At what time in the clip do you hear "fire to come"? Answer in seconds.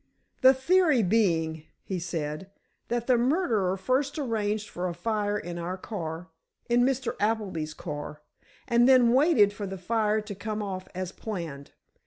9.77-10.63